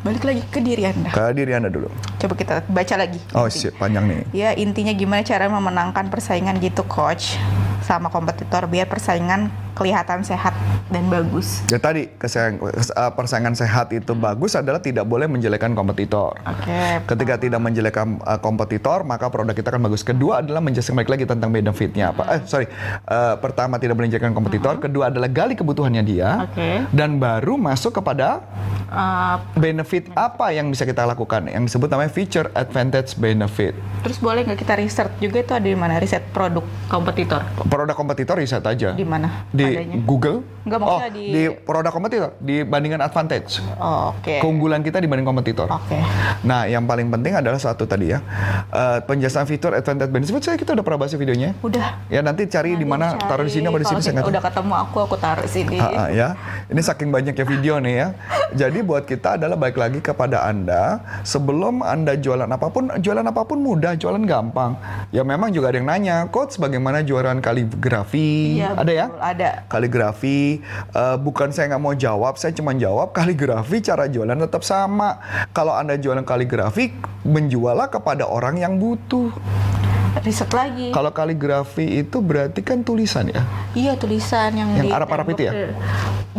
Balik 0.04 0.28
lagi 0.28 0.44
ke 0.52 0.60
diri 0.60 0.84
Anda. 0.84 1.16
Ke 1.16 1.32
diri 1.32 1.56
Anda 1.56 1.72
dulu. 1.72 1.88
Coba 2.20 2.36
kita 2.36 2.68
baca 2.68 2.96
lagi. 3.00 3.24
Oh, 3.32 3.48
shit, 3.48 3.72
panjang 3.80 4.04
nih. 4.04 4.28
Ya 4.36 4.52
intinya 4.52 4.92
gimana 4.92 5.24
cara 5.24 5.48
memenangkan 5.48 6.12
persaingan 6.12 6.60
gitu 6.60 6.84
coach 6.84 7.40
sama 7.88 8.12
kompetitor 8.12 8.68
biar 8.68 8.92
persaingan 8.92 9.48
kelihatan 9.74 10.22
sehat 10.22 10.54
dan 10.94 11.10
bagus. 11.10 11.66
Ya 11.70 11.82
tadi 11.82 12.10
uh, 12.10 13.12
persaingan 13.18 13.58
sehat 13.58 13.90
itu 13.94 14.14
bagus 14.14 14.54
adalah 14.54 14.80
tidak 14.80 15.06
boleh 15.10 15.26
menjelekkan 15.26 15.74
kompetitor. 15.74 16.38
Oke. 16.46 17.04
Ketika 17.10 17.42
tidak 17.42 17.60
menjelekkan 17.62 18.22
uh, 18.24 18.40
kompetitor, 18.40 19.02
maka 19.02 19.28
produk 19.34 19.54
kita 19.54 19.74
akan 19.74 19.90
bagus. 19.90 20.06
Kedua 20.06 20.46
adalah 20.46 20.62
menjelaskan 20.62 20.94
balik 20.98 21.12
lagi 21.18 21.26
tentang 21.26 21.50
benefitnya 21.50 22.14
apa. 22.14 22.38
Eh, 22.38 22.42
sorry. 22.46 22.70
Uh, 23.10 23.36
pertama 23.42 23.82
tidak 23.82 23.98
menjelekkan 23.98 24.32
kompetitor. 24.32 24.78
Kedua 24.78 25.10
adalah 25.10 25.30
gali 25.30 25.58
kebutuhannya 25.58 26.04
dia. 26.06 26.46
Oke. 26.46 26.86
Dan 26.94 27.18
baru 27.18 27.58
masuk 27.58 28.02
kepada 28.02 28.46
Uh, 28.94 29.42
benefit 29.58 30.06
apa 30.14 30.54
yang 30.54 30.70
bisa 30.70 30.86
kita 30.86 31.02
lakukan. 31.02 31.50
Yang 31.50 31.74
disebut 31.74 31.90
namanya 31.90 32.14
feature 32.14 32.54
advantage 32.54 33.18
benefit. 33.18 33.74
terus 34.06 34.22
boleh 34.22 34.46
nggak 34.46 34.60
kita 34.62 34.78
riset 34.78 35.10
juga 35.18 35.42
itu 35.42 35.50
ada 35.56 35.66
di 35.66 35.74
mana 35.74 35.98
riset 35.98 36.22
produk 36.30 36.62
kompetitor 36.92 37.42
Produk 37.72 37.96
kompetitor 37.98 38.38
riset 38.38 38.62
aja. 38.62 38.94
di 38.94 39.02
mana 39.02 39.50
Di 39.50 39.63
commandé 39.72 39.88
Google 40.06 40.42
Enggak, 40.64 40.78
oh, 40.80 40.84
maksudnya 40.96 41.12
di- 41.12 41.30
di 41.30 41.44
produk 41.54 41.92
kompetitor. 41.92 42.32
Dibandingkan 42.40 43.02
advantage. 43.02 43.60
Oh, 43.76 44.16
Oke. 44.16 44.40
Keunggulan 44.40 44.80
kita 44.80 44.98
dibanding 44.98 45.24
kompetitor. 45.24 45.68
Oke. 45.68 46.00
Nah, 46.42 46.64
yang 46.66 46.84
paling 46.84 47.08
penting 47.08 47.36
adalah 47.36 47.60
satu 47.60 47.84
tadi 47.84 48.12
ya. 48.12 48.20
Eh, 48.70 49.00
penjelasan 49.04 49.44
fitur 49.44 49.72
advantage 49.74 50.10
benefit 50.10 50.40
saya 50.40 50.56
kita 50.56 50.72
udah 50.72 50.82
pernah 50.82 51.00
bahas 51.00 51.14
videonya. 51.14 51.52
Udah. 51.60 52.00
Ya 52.08 52.20
nanti 52.20 52.48
cari 52.48 52.74
di 52.74 52.84
mana 52.84 53.16
taruh 53.18 53.44
di 53.44 53.52
sini 53.52 53.68
apa 53.68 53.78
di 53.78 53.88
sini 53.88 54.00
saya 54.00 54.12
nggak 54.14 54.24
tahu. 54.24 54.34
Udah 54.34 54.44
ketemu 54.44 54.74
aku, 54.78 54.98
aku 55.02 55.16
taruh 55.18 55.48
sini. 55.48 55.78
Ah, 55.80 56.08
ah, 56.08 56.10
ya. 56.10 56.28
Ini 56.68 56.82
saking 56.82 57.10
banyaknya 57.10 57.44
video 57.44 57.80
nih 57.80 57.96
ya. 57.96 58.08
Jadi 58.54 58.80
buat 58.82 59.04
kita 59.04 59.36
adalah 59.36 59.58
baik 59.58 59.76
lagi 59.76 60.00
kepada 60.00 60.46
Anda, 60.46 61.02
sebelum 61.24 61.82
Anda 61.82 62.16
jualan 62.16 62.46
apa 62.46 62.68
pun, 62.70 62.92
jualan 62.98 63.26
apa 63.26 63.42
pun 63.44 63.60
mudah, 63.60 63.98
jualan 63.98 64.22
gampang. 64.24 64.78
Ya 65.10 65.26
memang 65.26 65.50
juga 65.50 65.74
ada 65.74 65.78
yang 65.78 65.90
nanya, 65.90 66.30
coach 66.30 66.56
bagaimana 66.56 67.02
jualan 67.02 67.40
kaligrafi? 67.40 68.62
Iya, 68.62 68.78
ada 68.78 68.92
ya? 68.94 69.08
Ada. 69.18 69.50
Kaligrafi, 69.68 70.53
eh, 70.94 71.18
bukan 71.18 71.50
saya 71.50 71.74
nggak 71.74 71.84
mau 71.84 71.96
jawab, 71.96 72.38
saya 72.38 72.54
cuma 72.54 72.76
jawab 72.76 73.16
kaligrafi 73.16 73.80
cara 73.80 74.06
jualan 74.12 74.36
tetap 74.36 74.62
sama. 74.62 75.18
Kalau 75.56 75.74
Anda 75.74 75.98
jualan 75.98 76.28
kaligrafi, 76.28 76.94
menjuallah 77.24 77.90
kepada 77.90 78.28
orang 78.28 78.60
yang 78.60 78.78
butuh. 78.78 79.34
Riset 80.22 80.52
lagi. 80.54 80.94
Kalau 80.94 81.10
kaligrafi 81.10 82.06
itu 82.06 82.22
berarti 82.22 82.62
kan 82.62 82.86
tulisan 82.86 83.34
ya? 83.34 83.42
Iya 83.74 83.98
tulisan 83.98 84.54
yang, 84.54 84.70
Yang 84.78 84.86
di 84.86 84.94
Arab-Arab 84.94 85.26
itu 85.34 85.42
ya? 85.50 85.54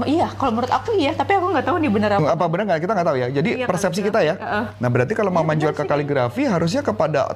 Iya, 0.06 0.26
kalau 0.38 0.54
menurut 0.54 0.70
aku 0.70 0.94
iya, 0.94 1.10
tapi 1.10 1.34
aku 1.34 1.50
nggak 1.50 1.66
tahu 1.66 1.76
nih 1.82 1.90
bener 1.90 2.10
apa. 2.14 2.38
Apa 2.38 2.44
benar 2.46 2.64
nggak 2.70 2.80
kita 2.86 2.92
nggak 2.94 3.08
tahu 3.10 3.16
ya. 3.18 3.28
Jadi 3.34 3.50
Iya, 3.62 3.66
persepsi 3.66 4.00
kita 4.02 4.22
ya. 4.22 4.34
Nah 4.78 4.88
berarti 4.90 5.12
kalau 5.18 5.34
mau 5.34 5.42
Iya, 5.42 5.50
menjual 5.50 5.72
benar 5.74 5.86
ke 5.86 5.90
kaligrafi 5.90 6.42
harusnya 6.46 6.86
kepada 6.86 7.34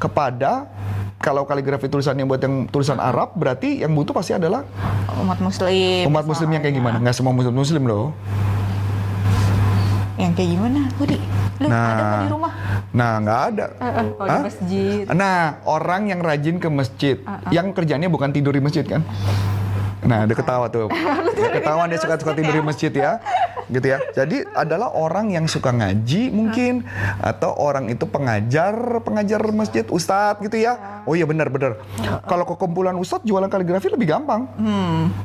kepada 0.00 0.52
kalau 1.20 1.44
kaligrafi 1.48 1.88
tulisan 1.88 2.16
yang 2.16 2.28
buat 2.28 2.40
yang 2.40 2.68
tulisan 2.68 3.00
Arab 3.00 3.32
berarti 3.36 3.80
yang 3.80 3.92
butuh 3.92 4.12
pasti 4.12 4.36
adalah 4.36 4.64
Umat 5.20 5.40
muslim. 5.40 6.04
umat 6.08 6.24
muslim 6.24 6.48
yang 6.52 6.60
kayak 6.60 6.76
gimana? 6.76 6.96
Nggak 7.00 7.16
semua 7.16 7.32
muslim 7.32 7.54
muslim 7.54 7.82
loh. 7.84 8.12
Yang 10.24 10.32
kayak 10.40 10.50
gimana? 10.56 10.80
Budi, 10.96 11.18
lu 11.60 11.66
ada 11.68 11.76
nggak 11.76 12.20
di 12.24 12.30
rumah? 12.32 12.52
Nah 12.96 13.12
nggak 13.20 13.40
ada. 13.52 13.66
Eh, 13.76 13.84
eh, 13.84 14.04
oh, 14.08 14.24
di 14.24 14.30
Hah? 14.32 14.42
masjid. 14.48 15.04
Nah 15.12 15.36
orang 15.68 16.02
yang 16.08 16.20
rajin 16.24 16.56
ke 16.56 16.68
masjid, 16.72 17.16
yang 17.52 17.76
kerjanya 17.76 18.08
bukan 18.08 18.32
tidur 18.32 18.56
di 18.56 18.64
masjid 18.64 18.88
kan? 18.88 19.04
Nah, 20.04 20.28
dia 20.28 20.36
ketawa 20.36 20.68
tuh. 20.68 20.92
Dia 21.36 21.48
ketahuan 21.48 21.88
dia 21.88 21.96
suka-suka 21.96 22.36
tidur 22.36 22.52
di 22.52 22.60
masjid 22.60 22.92
ya. 22.92 23.24
Gitu 23.74 23.86
ya. 23.90 23.98
Jadi 24.14 24.46
adalah 24.54 24.94
orang 24.94 25.28
yang 25.28 25.44
suka 25.44 25.74
ngaji 25.74 26.30
mungkin 26.30 26.86
atau 27.18 27.50
orang 27.52 27.90
itu 27.90 28.06
pengajar, 28.06 29.02
pengajar 29.02 29.42
masjid, 29.50 29.82
ustadz 29.84 30.38
gitu 30.40 30.56
ya. 30.56 31.02
Oh 31.04 31.12
iya 31.12 31.26
benar 31.26 31.50
benar. 31.50 31.82
Kalau 32.24 32.46
ke 32.46 32.54
kumpulan 32.54 32.94
ustadz 32.94 33.26
jualan 33.26 33.50
kaligrafi 33.50 33.90
lebih 33.90 34.08
gampang. 34.08 34.46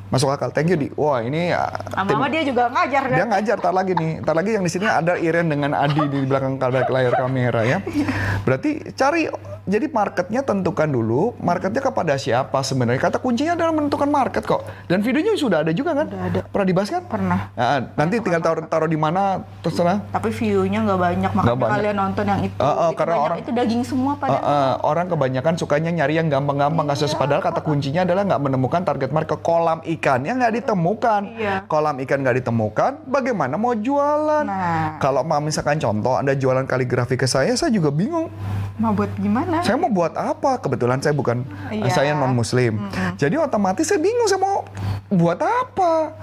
Masuk 0.09 0.33
akal. 0.33 0.49
Thank 0.49 0.73
you 0.73 0.77
di. 0.77 0.87
Wah 0.97 1.21
ini 1.21 1.53
tim- 1.53 1.93
Lama-lama 1.95 2.27
dia 2.27 2.41
juga 2.41 2.63
ngajar 2.67 3.03
kan? 3.05 3.15
dia 3.15 3.25
ngajar 3.29 3.57
tar 3.61 3.73
lagi 3.73 3.93
nih. 3.93 4.11
Tar 4.25 4.35
lagi 4.35 4.51
yang 4.57 4.65
di 4.65 4.71
sini 4.71 4.87
ada 4.89 5.13
Iren 5.15 5.47
dengan 5.47 5.71
Adi 5.77 6.03
di 6.09 6.19
belakang 6.25 6.57
layar 6.89 7.13
kamera 7.13 7.61
ya. 7.63 7.77
Berarti 8.45 8.91
cari 8.97 9.29
jadi 9.69 9.85
marketnya 9.87 10.41
tentukan 10.41 10.89
dulu 10.89 11.37
marketnya 11.39 11.79
kepada 11.79 12.17
siapa 12.17 12.59
sebenarnya. 12.59 12.99
Kata 12.99 13.17
kuncinya 13.17 13.53
adalah 13.53 13.71
menentukan 13.71 14.09
market 14.09 14.43
kok. 14.43 14.65
Dan 14.85 14.99
videonya 14.99 15.37
sudah 15.37 15.61
ada 15.61 15.71
juga 15.71 15.93
kan? 15.93 16.09
Udah 16.09 16.23
ada. 16.25 16.39
Pernah 16.43 16.67
dibahas 16.67 16.89
kan? 16.89 17.03
Pernah. 17.05 17.39
Nah, 17.53 17.79
nanti 17.93 18.19
tinggal 18.19 18.41
taruh 18.41 18.65
taruh 18.65 18.89
di 18.89 18.97
mana 18.97 19.45
terserah. 19.61 20.01
Tapi 20.09 20.29
view-nya 20.29 20.83
nggak 20.83 20.99
banyak, 20.99 21.31
makanya 21.31 21.55
banyak. 21.55 21.73
kalian 21.77 21.95
nonton 21.95 22.25
yang 22.25 22.41
itu. 22.41 22.57
Uh, 22.57 22.65
uh, 22.65 22.89
Itu 22.89 22.97
karena 22.97 23.13
banyak, 23.13 23.25
orang- 23.29 23.39
itu 23.39 23.51
daging 23.53 23.83
semua 23.85 24.07
Uh, 24.09 24.17
padahal. 24.17 24.41
uh, 24.41 24.75
orang 24.83 25.05
kebanyakan 25.05 25.53
sukanya 25.53 25.91
nyari 25.93 26.17
yang 26.17 26.27
gampang-gampang 26.27 26.87
kasus 26.89 27.13
padahal 27.13 27.39
kata 27.39 27.61
kuncinya 27.61 28.01
adalah 28.01 28.25
nggak 28.25 28.41
menemukan 28.41 28.81
target 28.81 29.13
market 29.13 29.39
kolam 29.39 29.79
ikan 29.85 30.25
yang 30.25 30.41
nggak 30.41 30.59
ditemukan 30.59 31.21
Iya. 31.37 31.55
kolam 31.69 32.01
ikan 32.01 32.19
nggak 32.19 32.41
ditemukan 32.41 32.91
bagaimana 33.05 33.53
mau 33.53 33.75
jualan 33.75 34.43
Nah. 34.43 34.97
kalau 34.97 35.21
misalkan 35.39 35.77
contoh 35.77 36.17
anda 36.17 36.33
jualan 36.33 36.65
kaligrafi 36.65 37.15
ke 37.15 37.29
saya 37.29 37.53
saya 37.53 37.69
juga 37.69 37.93
bingung 37.93 38.31
Mau 38.79 38.95
buat 38.95 39.11
gimana? 39.19 39.58
Saya 39.61 39.75
mau 39.75 39.89
buat 39.89 40.13
apa? 40.13 40.57
Kebetulan 40.57 40.99
saya 40.99 41.11
bukan 41.11 41.43
Iya. 41.69 41.91
saya 41.91 42.11
non 42.11 42.31
muslim 42.31 42.79
jadi 43.15 43.37
otomatis 43.37 43.85
saya 43.85 43.97
bingung 43.97 44.25
saya 44.25 44.39
mau 44.39 44.65
buat 45.07 45.37
apa. 45.37 46.13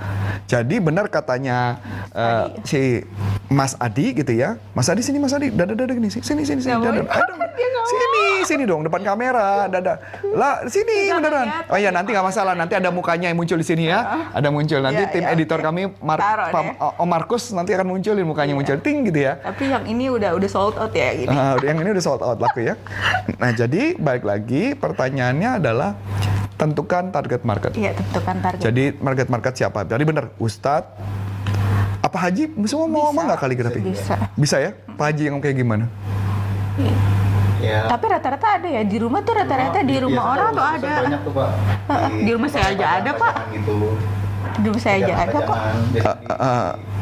Jadi 0.46 0.78
benar 0.78 1.06
katanya 1.06 1.82
eh, 2.12 2.44
si 2.62 3.02
Mas 3.48 3.74
Adi 3.76 4.14
gitu 4.14 4.30
ya. 4.30 4.62
Mas 4.72 4.86
Adi 4.86 5.02
sini 5.02 5.18
Mas 5.18 5.34
Adi. 5.34 5.50
Dada 5.50 5.74
dada 5.74 5.90
gini. 5.90 6.06
Sini 6.06 6.22
sini 6.22 6.62
sini. 6.62 6.78
Dada. 6.78 7.02
sini 7.86 8.22
sini 8.42 8.62
dong 8.62 8.86
depan 8.86 9.02
kamera. 9.02 9.66
Dada. 9.66 9.98
Lah 10.30 10.62
sini 10.66 11.10
Jangan 11.10 11.18
beneran. 11.18 11.46
lihat. 11.46 11.64
oh 11.66 11.78
ya 11.78 11.90
nanti 11.90 12.14
nggak 12.14 12.22
masalah. 12.24 12.54
Nanti 12.54 12.74
ada 12.74 12.90
mukanya 12.90 13.26
yang 13.26 13.34
muncul 13.34 13.58
di 13.58 13.66
sini 13.66 13.90
ya. 13.90 14.30
Ada 14.30 14.54
muncul. 14.54 14.78
Nanti 14.78 15.02
Ya, 15.02 15.10
tim 15.10 15.22
ya, 15.22 15.34
editor 15.34 15.58
kami 15.58 15.90
Mar 15.98 16.18
Taruh. 16.22 16.54
Om 16.96 17.08
Markus 17.10 17.50
nanti 17.50 17.74
akan 17.74 17.90
munculin 17.90 18.22
mukanya 18.22 18.54
muncul. 18.54 18.78
Ting 18.78 19.02
gitu 19.02 19.18
ya. 19.20 19.42
Tapi 19.42 19.66
yang 19.66 19.82
ini 19.84 20.06
udah 20.08 20.30
udah 20.32 20.46
sold 20.46 20.78
out 20.78 20.94
ya 20.94 21.10
gini. 21.12 21.30
Ah, 21.30 21.58
yang 21.58 21.74
ini 21.76 21.90
udah 21.90 22.04
sold 22.06 22.22
out 22.22 22.38
laku 22.38 22.70
ya. 22.70 22.78
Nah, 23.34 23.50
jadi 23.50 23.98
balik 23.98 24.22
lagi 24.22 24.78
pertanyaannya 24.78 25.58
adalah 25.58 25.98
tentukan 26.54 27.10
target 27.10 27.42
market. 27.42 27.72
Iya, 27.74 27.92
tentukan 27.98 28.38
target. 28.40 28.62
Jadi 28.62 28.84
target 28.96 29.28
market 29.28 29.52
siapa? 29.58 29.82
Jadi 29.84 30.02
benar, 30.06 30.30
Ustadz 30.38 30.94
apa 32.06 32.16
Haji 32.22 32.54
semua 32.70 32.86
mau 32.86 33.10
ngomong 33.10 33.26
nggak 33.26 33.40
kaligrafi? 33.42 33.80
Bisa. 33.82 34.14
Bisa 34.38 34.56
ya? 34.62 34.70
Pak 34.94 35.04
Haji 35.10 35.22
yang 35.26 35.42
kayak 35.42 35.58
gimana? 35.58 35.90
Ya. 37.58 37.88
Tapi 37.90 38.04
rata-rata 38.06 38.62
ada 38.62 38.68
ya 38.68 38.86
di 38.86 38.96
rumah 39.00 39.24
tuh 39.26 39.34
rata-rata 39.34 39.80
di 39.82 39.96
rumah 39.98 40.22
Biasanya 40.22 40.38
orang 40.38 40.50
tuh 40.54 40.64
ada. 40.64 40.92
Banyak 41.02 41.20
tuh 41.24 41.32
pak. 41.34 41.50
Di 42.14 42.30
rumah 42.30 42.50
saya 42.52 42.66
aja 42.70 42.86
ada, 43.00 43.10
Pak. 43.16 43.34
Gitu. 43.50 43.74
Di 44.56 44.66
rumah 44.70 44.82
saya 44.82 44.94
aja 45.02 45.14
ada 45.18 45.38
kok. 45.42 45.58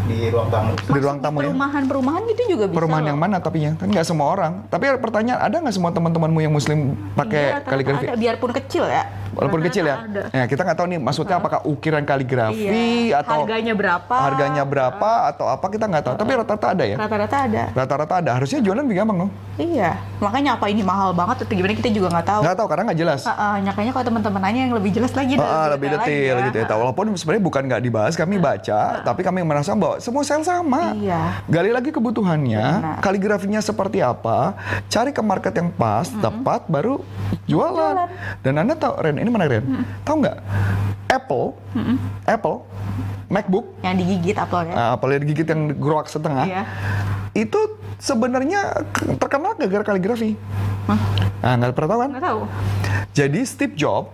Di, 0.05 0.19
ruang 0.31 0.49
tamu. 0.53 0.71
Di 0.77 1.01
ruang 1.01 1.19
tamu 1.21 1.37
ya? 1.41 1.49
Perumahan-perumahan 1.49 2.23
gitu 2.31 2.43
juga 2.57 2.65
bisa. 2.69 2.77
Perumahan 2.77 3.05
loh. 3.05 3.11
yang 3.15 3.21
mana 3.21 3.37
tapi 3.41 3.59
ya? 3.65 3.73
Kan 3.77 3.89
nggak 3.89 4.07
semua 4.07 4.27
orang. 4.31 4.53
Tapi 4.69 4.85
pertanyaan, 5.01 5.41
ada 5.41 5.57
nggak 5.65 5.75
semua 5.75 5.91
teman-temanmu 5.91 6.41
yang 6.45 6.53
muslim 6.53 6.95
Iya, 6.95 7.17
pakai 7.17 7.43
rata-rata 7.49 7.71
kaligrafi? 7.73 8.05
Ada, 8.07 8.17
biarpun 8.21 8.51
kecil 8.53 8.85
ya. 8.87 9.05
Walaupun 9.35 9.61
kecil 9.67 9.85
ya? 9.85 9.97
Ada. 10.07 10.23
Ya, 10.31 10.45
kita 10.47 10.61
nggak 10.63 10.79
tahu 10.79 10.87
nih 10.91 10.99
maksudnya 10.99 11.37
apakah 11.37 11.61
ukiran 11.67 12.03
kaligrafi 12.03 12.65
Iya. 12.65 13.21
atau 13.21 13.43
harganya 13.45 13.75
berapa? 13.75 14.15
harganya 14.15 14.63
berapa 14.63 15.11
atau 15.29 15.47
apa 15.47 15.67
kita 15.69 15.85
nggak 15.87 16.05
tahu. 16.05 16.15
Tapi 16.17 16.31
rata-rata 16.35 16.67
ada 16.73 16.85
ya? 16.85 16.97
Rata-rata 16.97 17.37
ada. 17.45 17.63
Rata-rata 17.75 18.15
ada. 18.23 18.31
Harusnya 18.39 18.59
jualan 18.63 18.83
lebih 18.83 18.97
gampang 19.03 19.19
dong. 19.27 19.31
Iya. 19.55 19.99
Makanya 20.19 20.59
apa 20.59 20.67
ini 20.67 20.83
mahal 20.83 21.15
banget 21.15 21.47
atau 21.47 21.55
gimana 21.55 21.75
kita 21.75 21.91
juga 21.91 22.09
nggak 22.11 22.27
tahu. 22.27 22.41
Nggak 22.43 22.57
tahu 22.59 22.67
karena 22.71 22.83
nggak 22.91 22.99
jelas. 22.99 23.21
Ah, 23.27 23.35
ah, 23.35 23.55
makanya 23.61 23.91
kalau 23.95 24.05
teman-teman 24.07 24.41
nanya 24.43 24.61
yang 24.67 24.75
lebih 24.75 24.91
jelas 24.95 25.13
lagi. 25.15 25.35
Ah, 25.39 25.71
dan 25.71 25.79
lebih 25.79 25.89
detail 25.95 26.33
lagi 26.39 26.49
gitu 26.51 26.59
ya. 26.63 26.75
Walaupun 26.75 27.05
sebenarnya 27.15 27.45
bukan 27.45 27.63
nggak 27.71 27.83
dibahas, 27.83 28.13
kami 28.19 28.37
baca, 28.39 28.81
tapi 29.03 29.21
kami 29.23 29.41
merasa 29.47 29.73
bahwa 29.75 29.97
semua 30.03 30.23
sel 30.27 30.43
sama. 30.43 30.93
Iya. 30.99 31.45
Gali 31.47 31.71
lagi 31.71 31.91
kebutuhannya, 31.95 32.67
Benar. 32.83 32.97
kaligrafinya 33.01 33.61
seperti 33.63 34.03
apa, 34.03 34.59
cari 34.91 35.15
ke 35.15 35.23
market 35.23 35.55
yang 35.55 35.71
pas, 35.73 36.11
tepat, 36.11 36.67
baru 36.67 37.01
jualan. 37.47 38.11
Dan 38.43 38.59
anda 38.59 38.75
tahu, 38.75 39.01
Ren, 39.01 39.17
ini 39.25 39.33
mana 39.33 39.49
Ren? 39.49 39.65
Tahu 40.05 40.17
nggak? 40.21 40.37
Apple, 41.09 41.47
Apple, 42.25 42.57
MacBook, 43.27 43.67
Yang 43.81 43.95
digigit 44.05 44.37
uploadnya. 44.37 44.75
nah, 44.75 44.89
apalagi 44.93 45.25
digigit 45.25 45.49
yang 45.49 45.73
geroak 45.75 46.07
setengah, 46.07 46.45
Iya. 46.45 46.63
itu 47.33 47.59
sebenarnya 47.97 48.85
terkenal 49.17 49.57
gara-gara 49.57 49.85
kaligrafi. 49.87 50.37
Hah? 50.85 51.01
Nah, 51.41 51.53
nggak 51.57 51.73
pernah 51.73 51.89
tahu 51.89 52.01
kan? 52.01 52.11
Nggak 52.13 52.25
tahu. 52.25 52.41
Jadi 53.15 53.41
Steve 53.47 53.79
Jobs 53.79 54.11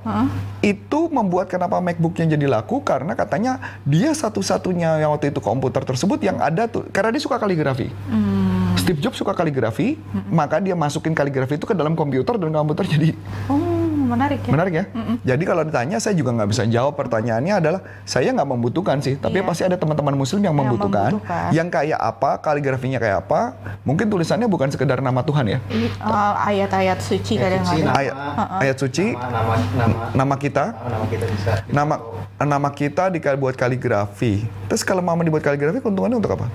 itu 0.60 1.00
membuat 1.08 1.48
kenapa 1.48 1.80
MacBooknya 1.80 2.36
jadi 2.36 2.46
laku 2.46 2.84
karena 2.84 3.16
katanya 3.16 3.56
dia 3.80 4.12
satu-satunya 4.12 5.00
yang 5.00 5.10
waktu 5.10 5.32
itu 5.32 5.40
komputer 5.40 5.80
tersebut 5.82 6.20
yang 6.20 6.36
ada 6.36 6.68
tuh 6.68 6.84
karena 6.92 7.08
dia 7.08 7.22
suka 7.24 7.40
kaligrafi. 7.40 7.88
Hmm. 7.88 8.76
Steve 8.76 9.00
Jobs 9.00 9.16
suka 9.16 9.32
kaligrafi, 9.32 9.96
maka 10.28 10.60
dia 10.60 10.76
masukin 10.76 11.16
kaligrafi 11.16 11.56
itu 11.56 11.64
ke 11.64 11.72
dalam 11.72 11.96
komputer 11.96 12.36
dan 12.36 12.52
komputer 12.52 12.84
jadi 12.86 13.16
Oh, 13.48 13.79
menarik 14.10 14.40
ya. 14.42 14.50
menarik 14.50 14.72
ya. 14.74 14.84
Jadi 15.24 15.42
kalau 15.46 15.62
ditanya 15.62 15.96
saya 15.96 16.12
juga 16.12 16.34
nggak 16.34 16.50
bisa 16.50 16.62
jawab 16.66 16.98
pertanyaannya 16.98 17.54
adalah 17.56 17.80
saya 18.02 18.34
nggak 18.34 18.48
membutuhkan 18.48 18.98
sih, 18.98 19.14
tapi 19.14 19.38
Iya. 19.38 19.46
pasti 19.46 19.62
ada 19.64 19.76
teman-teman 19.76 20.14
Muslim 20.14 20.40
yang, 20.40 20.52
Yang 20.52 20.60
membutuhkan, 20.66 21.10
membutuhkan. 21.16 21.50
yang 21.54 21.68
kayak 21.68 21.96
apa, 21.96 22.30
kaligrafinya 22.38 22.98
kayak 22.98 23.22
apa, 23.22 23.40
mungkin 23.82 24.10
tulisannya 24.10 24.44
bukan 24.44 24.68
sekedar 24.68 24.98
nama 24.98 25.22
Tuhan 25.22 25.46
ya, 25.46 25.58
uh, 26.02 26.34
ayat-ayat 26.42 26.98
suci 26.98 27.38
Ayat 27.38 27.62
suci, 27.62 27.78
kadang-kadang. 27.78 27.86
nama, 27.86 27.96
ayat, 27.96 28.14
ayat 28.58 28.76
suci, 28.76 29.06
nama, 29.14 29.30
nama, 29.30 29.54
nama, 29.78 29.96
nama 30.12 30.34
kita, 30.34 30.64
nama, 30.66 30.88
nama 30.90 31.04
kita 31.06 31.24
bisa. 31.30 31.52
nama 31.70 31.94
nama 32.40 32.68
kita 32.68 33.04
dibuat 33.12 33.54
kaligrafi. 33.54 34.42
Terus 34.66 34.80
kalau 34.80 35.00
mama 35.00 35.20
dibuat 35.20 35.44
kaligrafi 35.44 35.78
keuntungannya 35.78 36.16
untuk 36.16 36.34
apa? 36.34 36.48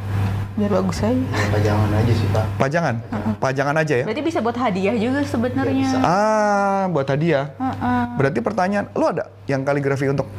Biar 0.56 0.72
bagus 0.72 0.98
aja. 1.00 1.12
Ya, 1.12 1.20
pajangan 1.52 1.90
aja 1.94 2.14
sih 2.14 2.28
pak. 2.32 2.46
Pajangan. 2.56 2.96
Pajangan 3.38 3.76
aja 3.76 3.94
ya. 3.94 4.06
Berarti 4.06 4.24
bisa 4.24 4.40
buat 4.40 4.56
hadiah 4.56 4.96
juga 4.96 5.20
sebenarnya. 5.22 5.84
Bisa. 5.84 5.98
Ah, 6.00 6.88
buat 6.88 7.04
hadiah. 7.06 7.52
Heeh. 7.54 8.02
Berarti 8.16 8.40
pertanyaan, 8.40 8.88
lu 8.92 9.06
ada 9.06 9.28
yang 9.46 9.62
kaligrafi 9.62 10.08
untuk 10.08 10.32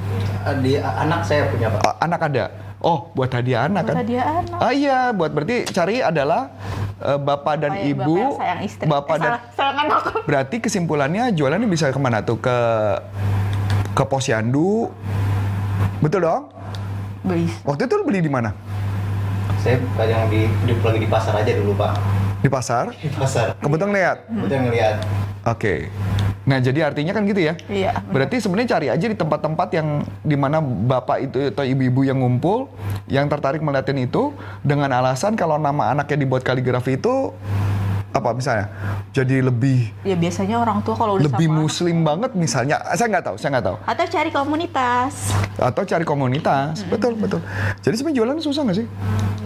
Di 0.56 0.78
anak 0.78 1.20
saya 1.20 1.44
punya 1.46 1.68
pak. 1.70 2.00
anak 2.00 2.20
ada? 2.24 2.44
Oh, 2.78 3.12
buat 3.12 3.28
hadiah 3.28 3.66
anak 3.66 3.82
Buat 3.82 3.90
kan? 3.90 3.96
hadiah 3.98 4.24
anak. 4.36 4.58
Ah 4.58 4.70
iya, 4.70 4.98
buat 5.10 5.30
berarti 5.30 5.56
cari 5.66 6.00
adalah 6.00 6.48
eh, 6.96 7.18
bapak 7.18 7.54
dan 7.58 7.72
Bapak- 7.74 7.90
ibu, 7.90 8.14
bapak 8.14 8.22
yang 8.22 8.38
sayang 8.38 8.60
istri. 8.62 8.84
bapak 8.86 9.14
Eh, 9.14 9.20
dan 9.20 9.32
salah, 9.52 9.74
anak. 9.82 10.02
berarti 10.22 10.56
kesimpulannya 10.58 11.24
jualannya 11.30 11.66
bisa 11.66 11.90
ke 11.90 11.98
mana 11.98 12.22
tuh 12.22 12.38
ke 12.38 12.56
ke 13.90 14.02
posyandu, 14.02 14.92
betul 15.98 16.22
dong? 16.22 16.48
Bisa. 17.22 17.58
Waktu 17.64 17.84
itu 17.84 17.94
lu 17.96 18.04
beli 18.04 18.20
di 18.20 18.30
mana? 18.30 18.54
Saya 19.62 19.82
pajang 19.98 20.30
di, 20.30 20.46
di 20.66 20.72
lagi 20.78 21.00
di 21.02 21.08
pasar 21.10 21.34
aja 21.38 21.52
dulu 21.56 21.74
pak. 21.74 21.92
Di 22.42 22.48
pasar? 22.48 22.94
Di 22.94 23.10
pasar. 23.10 23.58
Kebetulan 23.58 23.92
lihat. 23.94 24.18
Kemudian 24.30 24.60
ngeliat. 24.70 24.96
Oke. 25.46 25.90
Nah, 26.46 26.62
jadi 26.62 26.86
artinya 26.86 27.10
kan 27.10 27.26
gitu 27.26 27.42
ya. 27.42 27.58
Iya. 27.66 27.98
Berarti 28.06 28.38
sebenarnya 28.38 28.78
cari 28.78 28.86
aja 28.86 29.06
di 29.10 29.16
tempat-tempat 29.18 29.68
yang 29.74 30.06
di 30.22 30.36
mana 30.38 30.62
bapak 30.62 31.26
itu 31.26 31.50
atau 31.50 31.66
ibu-ibu 31.66 32.06
yang 32.06 32.22
ngumpul, 32.22 32.70
yang 33.10 33.26
tertarik 33.26 33.58
melihatin 33.58 33.98
itu 34.06 34.30
dengan 34.62 34.94
alasan 34.94 35.34
kalau 35.34 35.58
nama 35.58 35.90
anaknya 35.90 36.22
dibuat 36.22 36.46
kaligrafi 36.46 36.94
itu 36.94 37.34
apa 38.16 38.32
misalnya 38.32 38.66
jadi 39.12 39.44
lebih 39.44 39.92
Ya 40.00 40.16
biasanya 40.16 40.56
orang 40.56 40.80
tua 40.80 40.96
kalau 40.96 41.20
udah 41.20 41.28
lebih 41.28 41.52
sama 41.52 41.60
muslim 41.68 41.96
banget 42.00 42.30
misalnya 42.32 42.80
saya 42.96 43.12
nggak 43.12 43.24
tahu 43.28 43.36
saya 43.36 43.50
nggak 43.56 43.66
tahu 43.68 43.76
atau 43.84 44.04
cari 44.08 44.30
komunitas. 44.32 45.12
atau 45.60 45.82
cari 45.84 46.04
komunitas 46.08 46.80
betul 46.88 47.12
betul 47.20 47.40
jadi 47.84 47.94
sebenarnya 47.96 48.16
jualan 48.16 48.36
susah 48.40 48.62
nggak 48.64 48.78
sih 48.80 48.88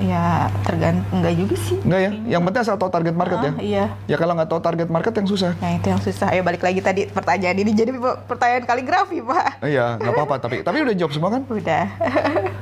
Ya 0.00 0.24
tergantung 0.62 1.04
enggak 1.14 1.34
juga 1.36 1.54
sih. 1.58 1.76
nggak 1.78 2.00
ya 2.00 2.10
yang 2.30 2.42
penting 2.42 2.62
asal 2.62 2.74
tahu 2.74 2.88
target 2.88 3.12
market 3.12 3.38
ya 3.38 3.50
Ah, 3.50 3.54
Iya. 3.60 3.84
ya 4.06 4.16
kalau 4.16 4.32
nggak 4.32 4.48
tahu 4.48 4.60
target 4.60 4.88
market 4.88 5.12
yang 5.14 5.26
susah 5.26 5.52
Nah 5.54 5.70
itu 5.72 5.86
yang 5.86 6.00
susah. 6.00 6.26
Ayo 6.30 6.40
balik 6.40 6.60
lagi 6.60 6.80
tadi 6.80 7.04
pertanyaan 7.06 7.56
ini 7.56 7.70
jadi 7.70 7.92
pertanyaan 8.22 8.64
kaligrafi 8.64 9.20
pak. 9.20 9.60
iya 9.62 9.94
nggak 9.94 10.10
apa-apa 10.10 10.34
tapi 10.40 10.56
tapi 10.60 10.76
udah 10.80 10.94
jawab 10.94 11.12
semua 11.12 11.30
kan 11.30 11.42
Udah. 11.46 11.84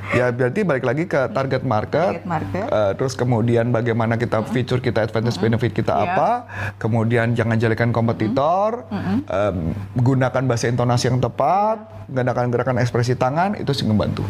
Ya 0.09 0.29
berarti 0.29 0.61
balik 0.63 0.83
lagi 0.83 1.03
ke 1.05 1.29
target 1.29 1.61
market, 1.63 2.17
Target 2.17 2.25
market. 2.25 2.65
eh, 2.65 2.91
terus 2.93 3.13
kemudian 3.13 3.69
bagaimana 3.69 4.17
kita 4.17 4.41
feature 4.43 4.79
kita 4.79 5.05
advantage 5.05 5.37
benefit 5.37 5.71
kita 5.71 5.91
Iya. 5.91 6.05
apa, 6.09 6.29
kemudian 6.75 7.31
jangan 7.31 7.55
jadikan 7.55 7.89
kompetitor, 7.89 8.89
em, 8.89 9.57
gunakan 9.95 10.43
bahasa 10.43 10.65
intonasi 10.65 11.07
yang 11.07 11.19
tepat, 11.19 11.77
gunakan 12.07 12.45
gerakan 12.47 12.77
ekspresi 12.79 13.13
tangan 13.13 13.53
itu 13.55 13.69
sih 13.69 13.85
ngebantu. 13.85 14.25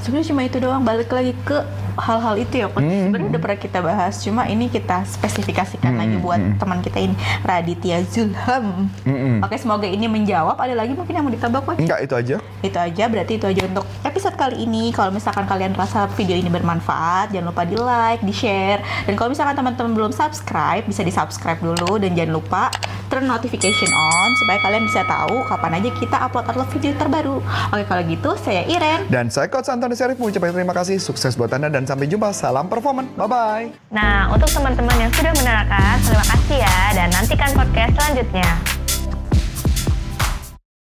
Sebenarnya 0.00 0.28
cuma 0.28 0.42
itu 0.42 0.56
doang 0.56 0.80
balik 0.80 1.08
lagi 1.08 1.32
ke 1.40 1.60
hal-hal 1.96 2.34
itu 2.34 2.54
ya 2.56 2.66
coach 2.66 2.80
Hmm. 2.80 3.12
sebenarnya 3.12 3.28
udah 3.30 3.40
pernah 3.40 3.58
kita 3.60 3.78
bahas 3.80 4.14
cuma 4.18 4.42
ini 4.44 4.66
kita 4.66 5.04
spesifikasikan 5.04 5.92
lagi 5.94 6.16
buat 6.16 6.40
teman 6.56 6.80
kita 6.80 6.98
ini 6.98 7.14
Raditya 7.42 8.00
Zulham. 8.04 8.88
Mm-mm. 9.04 9.44
oke 9.44 9.52
semoga 9.54 9.84
ini 9.84 10.06
menjawab. 10.06 10.56
Ada 10.56 10.74
lagi 10.74 10.92
mungkin 10.92 11.12
yang 11.12 11.24
mau 11.24 11.32
ditambah 11.32 11.60
coach 11.62 11.78
Enggak, 11.78 12.00
itu 12.02 12.14
aja. 12.14 12.34
itu 12.60 12.76
aja 12.76 13.04
berarti 13.06 13.32
itu 13.36 13.46
aja 13.46 13.62
untuk 13.64 13.84
episode 14.02 14.34
kali 14.34 14.64
ini. 14.64 14.90
Kalau 14.90 15.08
misalkan 15.10 15.44
kalian 15.44 15.72
rasa 15.72 16.08
video 16.12 16.34
ini 16.34 16.48
bermanfaat 16.48 17.32
jangan 17.32 17.52
lupa 17.52 17.62
di 17.64 17.76
like 17.76 18.20
di 18.20 18.32
share 18.32 18.80
dan 19.04 19.14
kalau 19.14 19.32
misalkan 19.32 19.54
teman-teman 19.54 19.92
belum 19.92 20.12
subscribe 20.12 20.84
bisa 20.84 21.00
di 21.00 21.12
subscribe 21.12 21.60
dulu. 21.60 21.96
Dan 21.96 22.16
jangan 22.16 22.32
lupa 22.32 22.72
turn 23.10 23.28
notification 23.28 23.90
on 23.92 24.28
supaya 24.40 24.58
kalian 24.62 24.86
bisa 24.88 25.04
tahu 25.04 25.42
kapan 25.44 25.82
aja 25.82 25.90
kita 25.98 26.16
upload 26.22 26.46
upload 26.48 26.68
video 26.72 26.92
terbaru 26.96 27.36
oke 27.74 27.84
kalau 27.84 28.02
gitu 28.06 28.30
saya 28.40 28.62
Iren 28.70 29.10
Dan 29.10 29.26
saya 29.26 29.50
Coach 29.50 29.66
Antoni 29.66 29.98
Syarif 29.98 30.22
mengucapkan 30.22 30.54
terima 30.54 30.70
kasih, 30.70 31.02
sukses 31.02 31.34
buat 31.34 31.50
Anda, 31.50 31.66
dan 31.66 31.82
sampai 31.82 32.06
jumpa. 32.06 32.30
Salam 32.30 32.70
performan. 32.70 33.10
Bye-bye. 33.18 33.90
Nah, 33.90 34.30
untuk 34.30 34.46
teman-teman 34.54 34.94
yang 34.94 35.10
sudah 35.10 35.34
menerangkan, 35.34 35.98
terima 36.06 36.24
kasih 36.30 36.58
ya 36.62 36.78
dan 36.94 37.08
nantikan 37.10 37.50
podcast 37.50 37.92
selanjutnya. 37.98 38.79